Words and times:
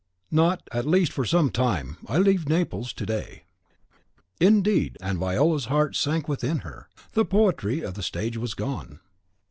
"Not, 0.31 0.67
at 0.71 0.87
least, 0.87 1.11
for 1.11 1.25
some 1.25 1.51
time. 1.51 1.97
I 2.07 2.17
leave 2.17 2.49
Naples 2.49 2.91
to 2.93 3.05
day." 3.05 3.43
"Indeed!" 4.39 4.97
and 4.99 5.19
Viola's 5.19 5.65
heart 5.65 5.95
sank 5.95 6.27
within 6.27 6.61
her; 6.65 6.89
the 7.13 7.23
poetry 7.23 7.81
of 7.81 7.93
the 7.93 8.01
stage 8.01 8.35
was 8.35 8.55
gone. 8.55 8.99